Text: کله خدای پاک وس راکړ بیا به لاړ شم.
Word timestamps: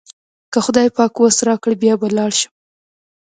کله 0.51 0.61
خدای 0.65 0.87
پاک 0.97 1.13
وس 1.19 1.37
راکړ 1.47 1.71
بیا 1.81 1.93
به 2.01 2.07
لاړ 2.17 2.31
شم. 2.39 2.51